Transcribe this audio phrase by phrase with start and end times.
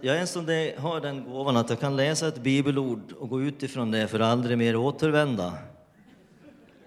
[0.00, 3.28] jag är en som det, har den gåvan att jag kan läsa ett bibelord och
[3.28, 5.58] gå utifrån det för att aldrig mer återvända.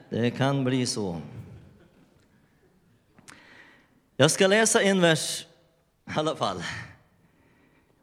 [0.10, 1.22] Det kan bli så.
[4.18, 5.46] Jag ska läsa en vers
[6.08, 6.64] i alla fall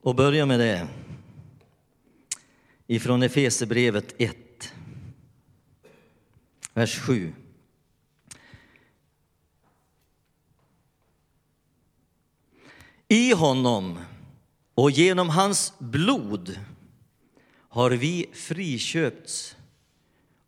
[0.03, 0.89] och börja med det.
[2.87, 4.73] Ifrån Efesebrevet 1,
[6.75, 7.33] vers 7.
[13.09, 13.99] I honom
[14.79, 16.59] och genom hans blod
[17.69, 19.57] har vi friköpts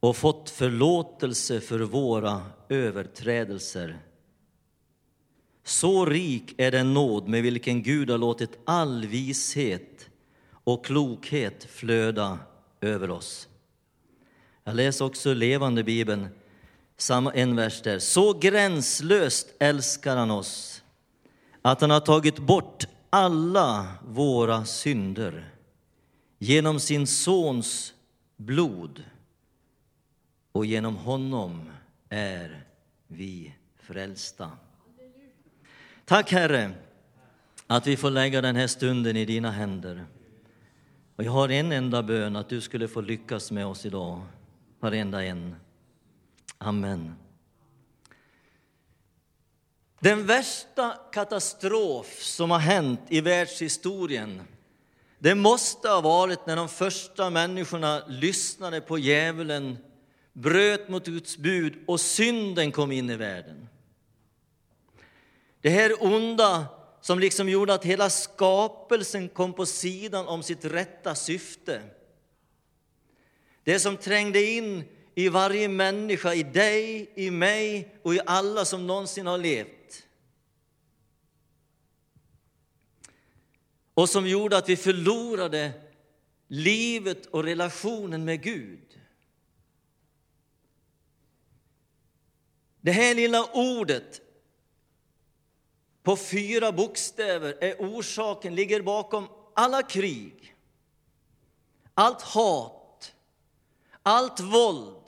[0.00, 3.98] och fått förlåtelse för våra överträdelser.
[5.64, 10.08] Så rik är den nåd med vilken Gud har låtit all vishet
[10.64, 12.38] och klokhet flöda
[12.80, 13.48] över oss.
[14.64, 16.28] Jag läser också levande Bibeln,
[17.34, 17.98] en vers där.
[17.98, 20.82] Så gränslöst älskar han oss
[21.62, 25.50] att han har tagit bort alla våra synder
[26.38, 27.94] genom sin sons
[28.36, 29.04] blod
[30.52, 31.70] och genom honom
[32.08, 32.64] är
[33.06, 34.50] vi frälsta.
[36.04, 36.72] Tack Herre
[37.66, 40.04] att vi får lägga den här stunden i dina händer.
[41.16, 44.22] Och jag har en enda bön att du skulle få lyckas med oss idag,
[44.80, 45.56] varenda en.
[46.58, 47.14] Amen.
[50.00, 54.42] Den värsta katastrof som har hänt i världshistorien
[55.18, 59.78] det måste ha varit när de första människorna lyssnade på djävulen,
[60.32, 63.68] bröt mot Guds bud och synden kom in i världen.
[65.60, 66.66] Det här onda
[67.00, 71.82] som liksom gjorde att hela skapelsen kom på sidan om sitt rätta syfte.
[73.64, 74.84] Det som trängde in
[75.24, 79.80] i varje människa, i dig, i mig och i alla som någonsin har levt.
[84.00, 85.72] och som gjorde att vi förlorade
[86.48, 89.00] livet och relationen med Gud.
[92.80, 94.20] Det här lilla ordet
[96.02, 100.56] på fyra bokstäver är orsaken, ligger bakom alla krig,
[101.94, 103.12] allt hat,
[104.02, 104.99] allt våld,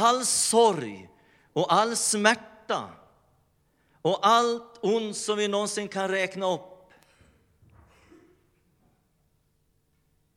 [0.00, 1.08] all sorg
[1.52, 2.90] och all smärta
[4.02, 6.70] och allt ont som vi någonsin kan räkna upp.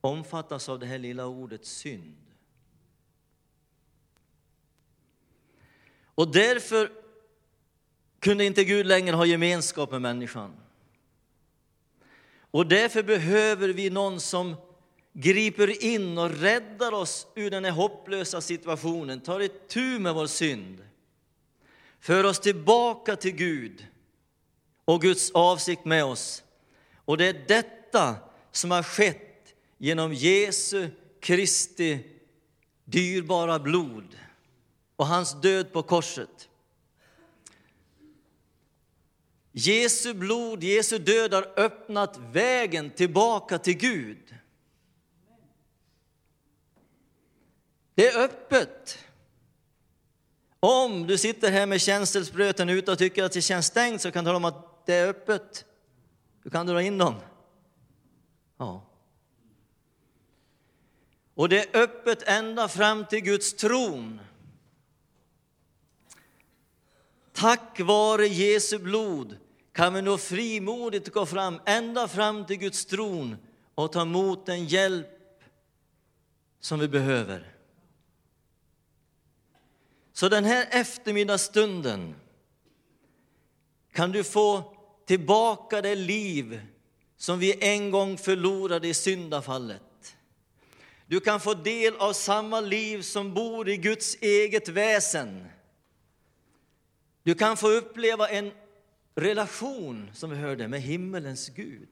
[0.06, 2.16] omfattas av det här lilla ordet synd.
[6.16, 6.92] Och därför
[8.20, 10.56] kunde inte Gud längre ha gemenskap med människan.
[12.52, 14.56] Och därför behöver vi någon som
[15.14, 20.86] griper in och räddar oss ur den här hopplösa situationen, tar itu med vår synd,
[22.00, 23.88] för oss tillbaka till Gud
[24.86, 26.44] och Guds avsikt med oss.
[27.06, 28.16] Och det är detta
[28.52, 32.00] som har skett genom Jesu Kristi
[32.86, 34.18] dyrbara blod
[34.96, 36.50] och hans död på korset.
[39.52, 44.36] Jesu blod, Jesu död har öppnat vägen tillbaka till Gud.
[47.96, 49.00] Det är öppet.
[50.60, 54.24] Om du sitter här med känselspröten ute och tycker att det känns stängt så kan
[54.24, 55.66] du tala om att det är öppet.
[56.44, 57.16] Du kan dra in dem.
[58.58, 58.84] Ja.
[61.36, 64.20] Och det är öppet ända fram till Guds tron.
[67.34, 69.38] Tack vare Jesu blod
[69.72, 73.38] kan vi nå frimodigt gå fram ända fram till Guds tron
[73.76, 75.08] och ta emot den hjälp
[76.60, 77.53] som vi behöver.
[80.24, 82.16] Så den här eftermiddagsstunden
[83.94, 84.76] kan du få
[85.06, 86.62] tillbaka det liv
[87.18, 90.16] som vi en gång förlorade i syndafallet.
[91.06, 95.46] Du kan få del av samma liv som bor i Guds eget väsen.
[97.24, 98.52] Du kan få uppleva en
[99.16, 101.90] relation, som vi hörde, med himmelens Gud.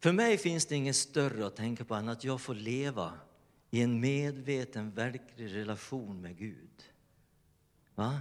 [0.00, 3.12] För mig finns det inget större att tänka på än att jag får leva
[3.70, 6.84] i en medveten, verklig relation med Gud.
[7.94, 8.20] Va?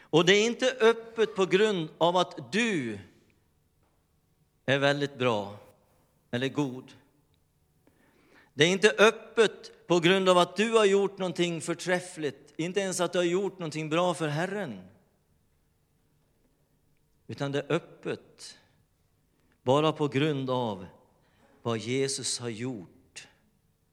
[0.00, 2.98] Och det är inte öppet på grund av att du
[4.66, 5.58] är väldigt bra
[6.30, 6.92] eller god.
[8.54, 13.00] Det är inte öppet på grund av att du har gjort någonting förträffligt, inte ens
[13.00, 14.80] att du har gjort någonting bra för Herren.
[17.26, 18.58] Utan det är öppet
[19.62, 20.86] bara på grund av
[21.68, 23.28] vad Jesus har gjort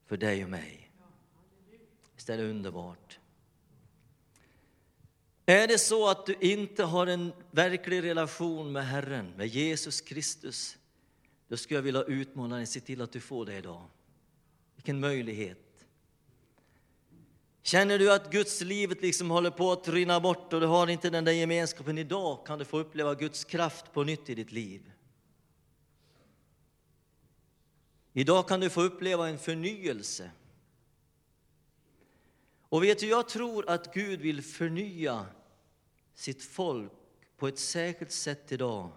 [0.05, 0.91] för dig och mig.
[2.15, 3.19] Visst är det underbart?
[5.45, 10.77] Är det så att du inte har en verklig relation med Herren, med Jesus Kristus,
[11.47, 13.85] då skulle jag vilja utmana dig, se till att du får det idag.
[14.75, 15.85] Vilken möjlighet!
[17.63, 21.09] Känner du att Guds livet liksom håller på att rinna bort och du har inte
[21.09, 24.91] den där gemenskapen idag, kan du få uppleva Guds kraft på nytt i ditt liv.
[28.17, 30.31] Idag kan du få uppleva en förnyelse.
[32.69, 35.25] Och vet du, jag tror att Gud vill förnya
[36.13, 36.91] sitt folk
[37.37, 38.91] på ett särskilt sätt idag.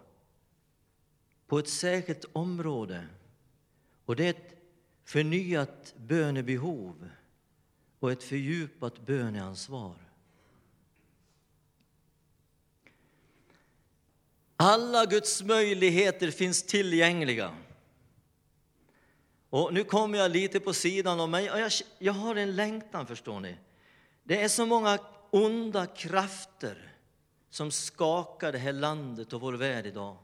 [1.47, 3.07] På ett särskilt område.
[4.05, 4.55] Och det är ett
[5.03, 7.09] förnyat bönebehov
[7.99, 9.95] och ett fördjupat böneansvar.
[14.55, 17.55] Alla Guds möjligheter finns tillgängliga.
[19.49, 21.45] Och nu kommer jag lite på sidan om mig.
[21.45, 23.57] Jag, jag har en längtan, förstår ni.
[24.23, 24.99] Det är så många
[25.29, 26.95] onda krafter
[27.49, 30.17] som skakar det här landet och vår värld idag.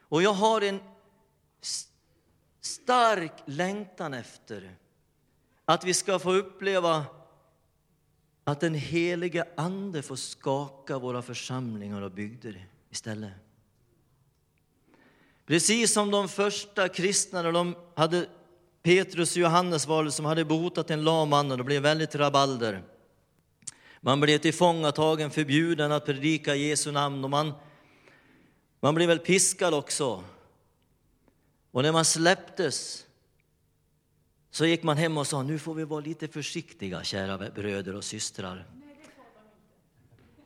[0.00, 0.80] Och jag har en
[2.60, 4.76] stark längtan efter
[5.64, 7.04] att vi ska få uppleva
[8.44, 13.32] att den heliga Ande får skaka våra församlingar och bygder istället.
[15.46, 18.26] Precis som de första kristna, när de hade
[18.82, 22.14] Petrus och Johannes var det som hade botat en lam man och det blev väldigt
[22.14, 22.82] rabalder.
[24.00, 27.52] Man blev tillfångatagen, förbjuden att predika Jesu namn och man,
[28.80, 30.24] man blev väl piskad också.
[31.70, 33.06] Och när man släpptes
[34.50, 38.04] så gick man hem och sa, nu får vi vara lite försiktiga, kära bröder och
[38.04, 38.66] systrar.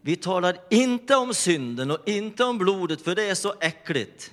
[0.00, 4.32] Vi talar inte om synden och inte om blodet, för det är så äckligt.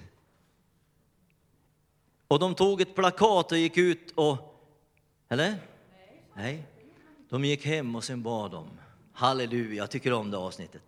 [2.34, 4.38] Och de tog ett plakat och gick ut och...
[5.30, 5.56] Eller?
[6.34, 6.64] Nej.
[7.30, 8.70] De gick hem och sen bad de.
[9.14, 10.84] Halleluja, jag tycker om det avsnittet.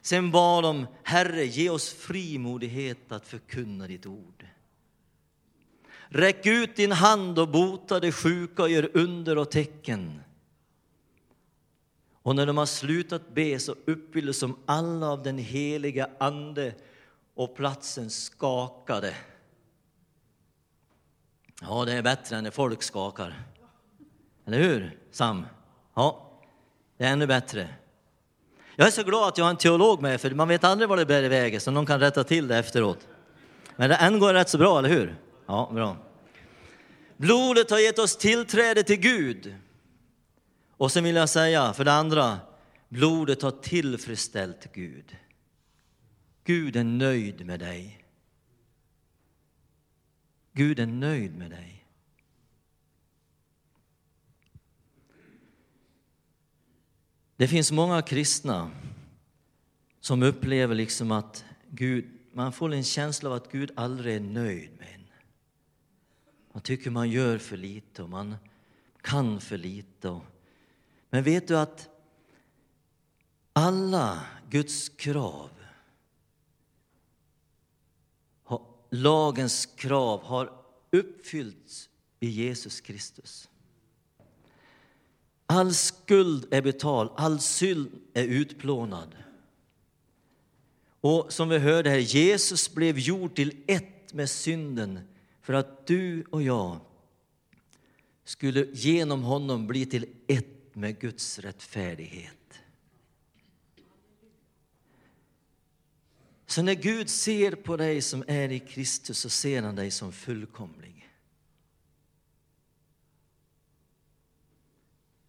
[0.00, 4.46] Sen bad de, Herre, ge oss frimodighet att förkunna ditt ord.
[6.08, 10.20] Räck ut din hand och bota de sjuka och gör under och tecken.
[12.22, 16.74] Och när de har slutat be så uppfylldes som alla av den heliga Ande
[17.34, 19.14] och platsen skakade.
[21.60, 23.42] Ja, det är bättre än när folk skakar.
[24.46, 25.46] Eller hur, Sam?
[25.94, 26.30] Ja,
[26.98, 27.68] det är ännu bättre.
[28.76, 30.98] Jag är så glad att jag har en teolog med, för man vet aldrig vad
[30.98, 33.08] det bär i vägen, så någon kan rätta till det efteråt.
[33.76, 35.16] Men det än går rätt så bra, eller hur?
[35.46, 35.96] Ja, bra.
[37.16, 39.54] Blodet har gett oss tillträde till Gud.
[40.76, 42.38] Och sen vill jag säga, för det andra,
[42.88, 45.16] blodet har tillfredsställt Gud.
[46.44, 48.03] Gud är nöjd med dig.
[50.56, 51.86] Gud är nöjd med dig.
[57.36, 58.70] Det finns många kristna
[60.00, 64.70] som upplever liksom att Gud, man får en känsla av att Gud aldrig är nöjd
[64.78, 65.06] med en.
[66.52, 68.36] Man tycker man gör för lite och man
[69.00, 70.20] kan för lite.
[71.10, 71.88] Men vet du att
[73.52, 75.50] alla Guds krav
[78.94, 80.52] lagens krav har
[80.90, 81.88] uppfyllts
[82.20, 83.48] i Jesus Kristus.
[85.46, 89.16] All skuld är betald, all synd är utplånad.
[91.00, 95.00] Och som vi hörde här, Jesus blev gjord till ett med synden
[95.40, 96.80] för att du och jag
[98.24, 102.60] skulle genom honom bli till ett med Guds rättfärdighet.
[106.54, 110.12] Så när Gud ser på dig som är i Kristus så ser han dig som
[110.12, 111.10] fullkomlig.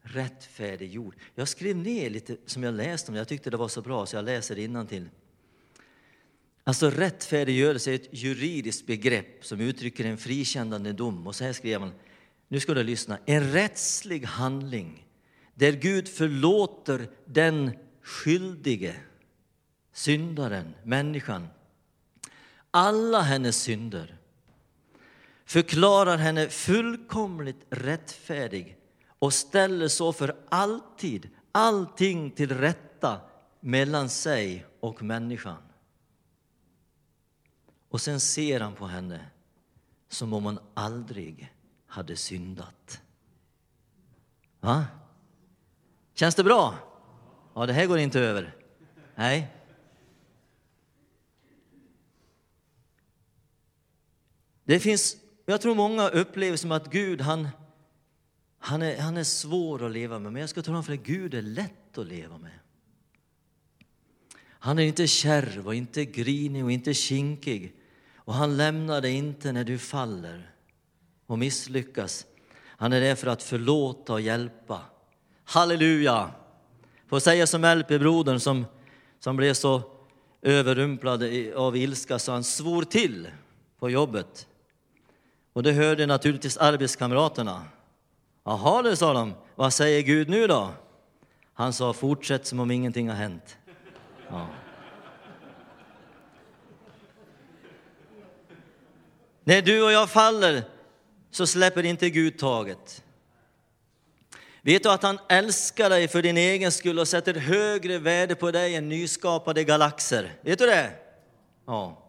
[0.01, 1.15] Rättfärdiggjord.
[1.35, 4.15] Jag skrev ner lite som jag läste om jag tyckte det var så bra så
[4.15, 5.09] jag läser innantill.
[6.63, 11.27] Alltså rättfärdiggörelse är ett juridiskt begrepp som uttrycker en frikännande dom.
[11.27, 11.93] Och så här skrev man,
[12.47, 15.07] nu ska du lyssna, en rättslig handling
[15.53, 18.95] där Gud förlåter den skyldige
[19.95, 21.47] syndaren, människan,
[22.71, 24.17] alla hennes synder,
[25.45, 28.77] förklarar henne fullkomligt rättfärdig
[29.19, 33.21] och ställer så för alltid allting till rätta
[33.59, 35.63] mellan sig och människan.
[37.89, 39.25] Och sen ser han på henne
[40.09, 41.53] som om hon aldrig
[41.87, 43.01] hade syndat.
[44.59, 44.85] Va?
[46.13, 46.75] Känns det bra?
[47.53, 48.55] Ja, det här går inte över.
[49.15, 49.51] Nej.
[54.65, 57.47] Det finns, jag tror många upplever som att Gud, han,
[58.59, 60.33] han, är, han är svår att leva med.
[60.33, 62.59] Men jag ska tala om för dig, Gud är lätt att leva med.
[64.47, 67.75] Han är inte kärv och inte grinig och inte kinkig.
[68.15, 70.51] Och han lämnar dig inte när du faller
[71.25, 72.25] och misslyckas.
[72.63, 74.81] Han är där för att förlåta och hjälpa.
[75.43, 76.31] Halleluja!
[77.07, 78.65] Får säga som LP-brodern som,
[79.19, 79.81] som blev så
[80.41, 81.23] överrumplad
[81.55, 83.27] av ilska så han svor till
[83.79, 84.47] på jobbet.
[85.55, 87.63] Och det hörde naturligtvis arbetskamraterna.
[88.43, 89.33] Jaha, det sa de.
[89.55, 90.73] Vad säger Gud nu då?
[91.53, 93.57] Han sa fortsätt som om ingenting har hänt.
[94.29, 94.47] Ja.
[99.43, 100.63] När du och jag faller
[101.31, 103.03] så släpper inte Gud taget.
[104.61, 108.51] Vet du att han älskar dig för din egen skull och sätter högre värde på
[108.51, 110.33] dig än nyskapade galaxer?
[110.41, 110.91] Vet du det?
[111.65, 112.04] Ja.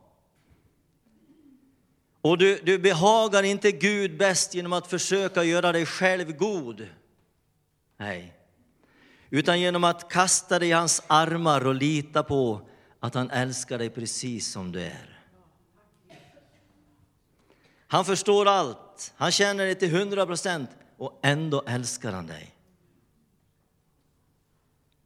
[2.26, 6.88] Och du, du behagar inte Gud bäst genom att försöka göra dig själv god.
[7.96, 8.34] Nej.
[9.30, 12.68] Utan genom att kasta dig i hans armar och lita på
[13.00, 15.20] att han älskar dig precis som du är.
[17.86, 22.54] Han förstår allt, han känner dig till hundra procent och ändå älskar han dig.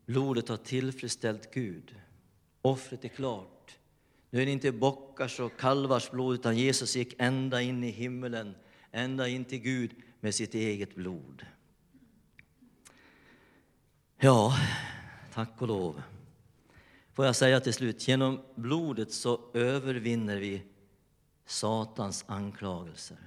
[0.07, 1.95] Blodet har tillfredsställt Gud.
[2.63, 3.60] Offret är klart.
[4.31, 8.55] Nu är det inte bockars och kalvars blod, utan Jesus gick ända in i himmelen,
[8.91, 11.47] ända in till Gud med sitt eget blod.
[14.19, 14.57] Ja,
[15.33, 16.03] tack och lov.
[17.13, 20.63] Får jag säga till slut, genom blodet så övervinner vi
[21.47, 23.19] Satans anklagelser.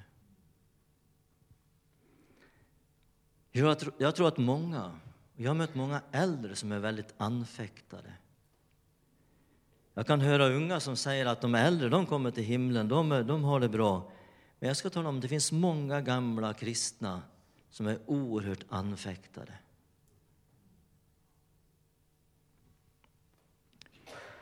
[3.51, 4.99] Jag tror, jag tror att många,
[5.35, 8.13] jag har mött många äldre som är väldigt anfäktade.
[9.93, 13.43] Jag kan höra unga som säger att de äldre de kommer till himlen, de, de
[13.43, 14.11] har det bra.
[14.59, 17.21] Men jag ska tala om att det finns många gamla kristna
[17.69, 19.53] som är oerhört anfäktade.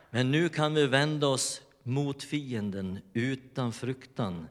[0.09, 4.47] Men nu kan vi vända oss mot fienden utan fruktan.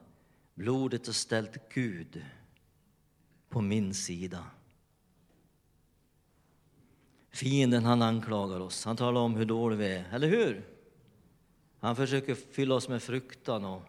[0.53, 2.25] Blodet har ställt Gud
[3.49, 4.45] på min sida.
[7.31, 10.70] Fienden han anklagar oss, han talar om hur dåliga vi är, eller hur?
[11.81, 13.81] Han försöker fylla oss med fruktan och,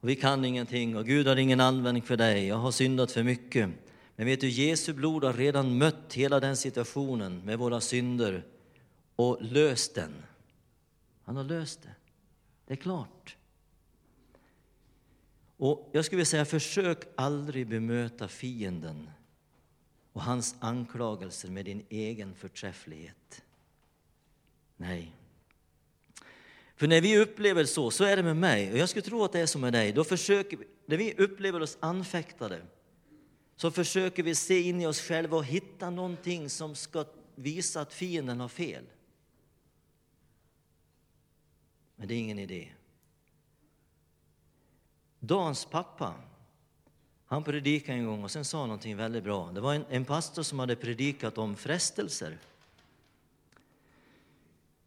[0.00, 3.22] och vi kan ingenting och Gud har ingen användning för dig, jag har syndat för
[3.22, 3.70] mycket.
[4.16, 8.44] Men vet du, Jesu blod har redan mött hela den situationen med våra synder
[9.16, 10.12] och löst den.
[11.24, 11.94] Han har löst det.
[12.66, 13.36] Det är klart.
[15.56, 19.10] Och jag skulle vilja säga, försök aldrig bemöta fienden
[20.12, 23.42] och hans anklagelser med din egen förträfflighet.
[24.76, 25.12] Nej.
[26.80, 29.32] För när vi upplever så, så är det med mig, och jag skulle tro att
[29.32, 32.62] det är så med dig, då försöker vi, när vi upplever oss anfäktade,
[33.56, 37.92] så försöker vi se in i oss själva och hitta någonting som ska visa att
[37.92, 38.84] fienden har fel.
[41.96, 42.68] Men det är ingen idé.
[45.18, 46.14] Dans pappa,
[47.26, 49.52] han predikade en gång och sen sa någonting väldigt bra.
[49.52, 52.38] Det var en, en pastor som hade predikat om frestelser.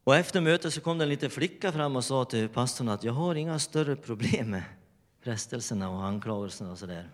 [0.04, 3.04] Och efter mötet så kom det en liten flicka fram och sa till pastorn att
[3.04, 4.64] jag har inga större problem med
[5.22, 7.10] frestelserna och anklagelserna och sådär.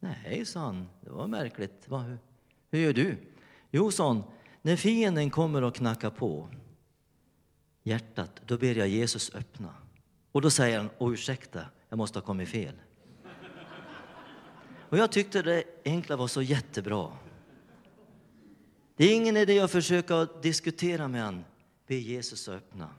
[0.00, 1.88] Nej, sa han, det var märkligt.
[1.88, 2.18] Va, hur,
[2.70, 3.16] hur gör du?
[3.70, 4.22] Jo, sa hon,
[4.62, 6.48] när fienden kommer och knackar på
[7.82, 9.74] hjärtat, då ber jag Jesus öppna.
[10.32, 12.74] Och då säger han, åh ursäkta, jag måste ha kommit fel.
[14.92, 17.12] Och jag tyckte det enkla var så jättebra.
[18.96, 21.44] Det är ingen idé att försöka diskutera med honom.
[21.86, 22.90] Be Jesus öppna.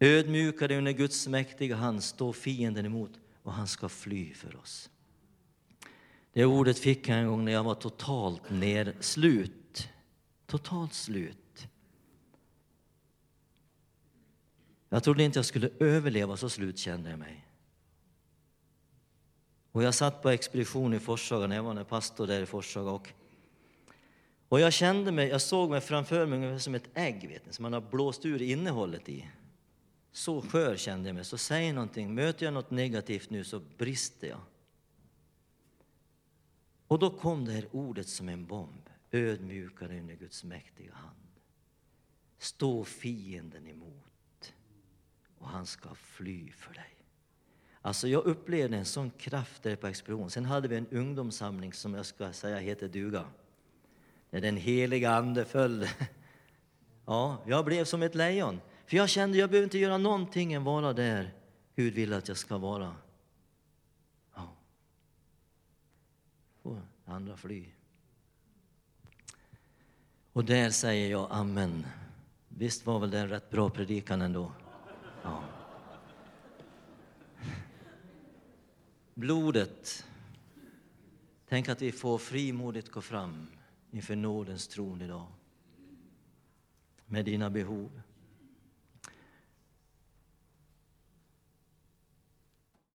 [0.00, 3.10] Ödmjuka dig under Guds mäktiga hand, stå fienden emot
[3.42, 4.90] och han ska fly för oss.
[6.32, 9.88] Det ordet fick jag en gång när jag var totalt nerslut.
[10.46, 11.68] Totalt slut.
[14.88, 17.46] Jag trodde inte jag skulle överleva, så slut kände jag mig.
[19.72, 22.90] Och jag satt på expedition i Forshaga när jag var pastor där i Forshaga.
[22.90, 23.12] Och,
[24.48, 27.62] och jag kände mig, jag såg mig framför mig som ett ägg vet ni, som
[27.62, 29.28] man har blåst ur innehållet i.
[30.12, 31.24] Så skör kände jag mig.
[31.24, 34.40] Så säg någonting, möter jag något negativt nu så brister jag.
[36.86, 38.90] Och då kom det här ordet som en bomb.
[39.10, 41.16] Ödmjukare under Guds mäktiga hand.
[42.38, 44.54] Stå fienden emot
[45.38, 46.96] och han ska fly för dig.
[47.80, 50.30] Alltså jag upplevde en sån kraft där på expeditionen.
[50.30, 53.24] Sen hade vi en ungdomssamling som jag ska säga heter duga.
[54.30, 55.88] När den heliga ande föll.
[57.08, 58.60] Ja, jag blev som ett lejon.
[58.86, 61.34] För jag kände jag behöver inte göra någonting än vara där
[61.76, 62.96] Gud vill att jag ska vara.
[64.34, 64.48] Ja.
[66.62, 67.64] Får andra fly.
[70.32, 71.86] Och där säger jag amen.
[72.48, 74.52] Visst var väl det en rätt bra predikan ändå?
[75.22, 75.42] Ja.
[79.14, 80.06] Blodet.
[81.48, 83.46] Tänk att vi får frimodigt gå fram
[83.90, 85.26] inför nådens tron idag.
[87.06, 88.02] Med dina behov.